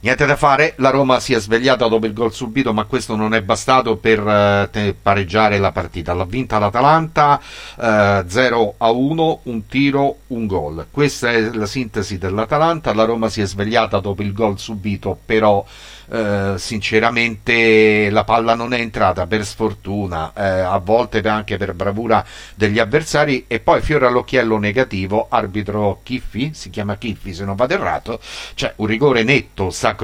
[0.00, 3.34] Niente da fare, la Roma si è svegliata dopo il gol subito, ma questo non
[3.34, 6.12] è bastato per eh, pareggiare la partita.
[6.12, 7.40] L'ha vinta l'Atalanta
[7.80, 10.86] eh, 0 a 1, un tiro, un gol.
[10.90, 12.94] Questa è la sintesi dell'Atalanta.
[12.94, 15.64] La Roma si è svegliata dopo il gol subito, però
[16.08, 22.24] eh, sinceramente la palla non è entrata per sfortuna, eh, a volte anche per bravura
[22.54, 27.74] degli avversari e poi fiore all'occhiello negativo, arbitro Chiffi, si chiama Chiffi se non vado
[27.74, 28.20] errato,
[28.54, 29.95] cioè un rigore netto, sacrosanto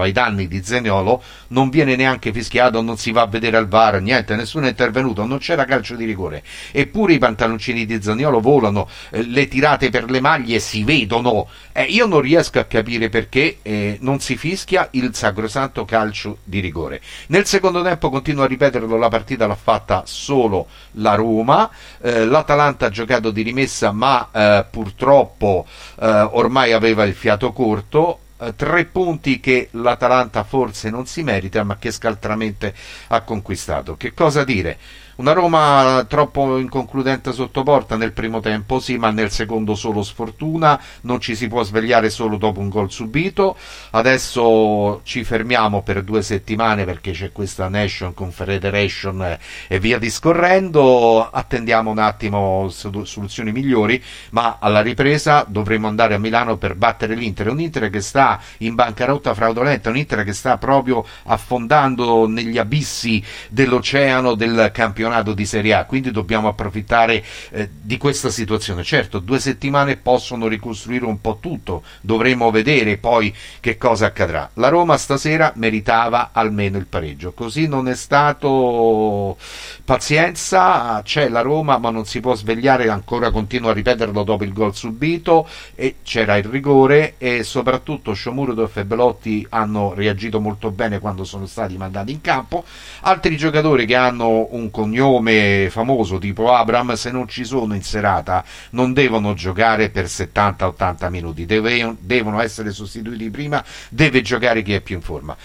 [0.00, 4.00] ai danni di Zeniolo, non viene neanche fischiato, non si va a vedere al VAR,
[4.00, 6.42] niente, nessuno è intervenuto, non c'era calcio di rigore,
[6.72, 11.84] eppure i pantaloncini di Zaniolo volano, eh, le tirate per le maglie si vedono, eh,
[11.84, 16.60] io non riesco a capire perché eh, non si fischia il sacrosanto sacrosanto calcio di
[16.60, 17.00] rigore.
[17.28, 22.86] Nel secondo tempo, continuo a ripeterlo, la partita l'ha fatta solo la Roma, eh, l'Atalanta
[22.86, 25.66] ha giocato di rimessa ma eh, purtroppo
[26.00, 31.64] eh, ormai aveva il fiato corto, Uh, tre punti che l'Atalanta forse non si merita,
[31.64, 32.74] ma che scaltramente
[33.08, 33.96] ha conquistato.
[33.96, 34.78] Che cosa dire?
[35.16, 40.78] Una Roma troppo inconcludente sotto porta nel primo tempo, sì, ma nel secondo solo sfortuna,
[41.02, 43.56] non ci si può svegliare solo dopo un gol subito.
[43.92, 51.30] Adesso ci fermiamo per due settimane perché c'è questa Nation Confederation e via discorrendo.
[51.30, 57.48] Attendiamo un attimo soluzioni migliori, ma alla ripresa dovremo andare a Milano per battere l'Inter.
[57.48, 58.25] Un Inter che sta
[58.58, 65.74] in bancarotta fraudolenta, un che sta proprio affondando negli abissi dell'oceano del campionato di Serie
[65.74, 68.82] A, quindi dobbiamo approfittare eh, di questa situazione.
[68.82, 74.50] Certo, due settimane possono ricostruire un po' tutto, dovremo vedere poi che cosa accadrà.
[74.54, 79.36] La Roma stasera meritava almeno il pareggio, così non è stato
[79.84, 84.52] pazienza, c'è la Roma ma non si può svegliare, ancora continuo a ripeterlo dopo il
[84.52, 90.98] gol subito e c'era il rigore e soprattutto Sciomuro e Belotti hanno reagito molto bene
[90.98, 92.64] quando sono stati mandati in campo,
[93.02, 98.44] altri giocatori che hanno un cognome famoso tipo Abram, se non ci sono in serata
[98.70, 104.96] non devono giocare per 70-80 minuti, devono essere sostituiti prima, deve giocare chi è più
[104.96, 105.36] in forma.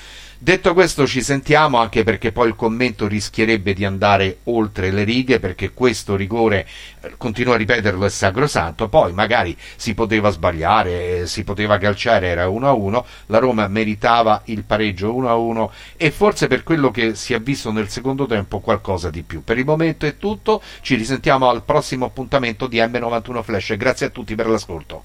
[0.43, 5.39] Detto questo ci sentiamo anche perché poi il commento rischierebbe di andare oltre le righe
[5.39, 6.67] perché questo rigore,
[7.01, 12.47] eh, continuo a ripeterlo, è sacrosanto, poi magari si poteva sbagliare, si poteva calciare, era
[12.47, 17.71] 1-1, la Roma meritava il pareggio 1-1 e forse per quello che si è visto
[17.71, 19.43] nel secondo tempo qualcosa di più.
[19.43, 24.09] Per il momento è tutto, ci risentiamo al prossimo appuntamento di M91 Flash, grazie a
[24.09, 25.03] tutti per l'ascolto.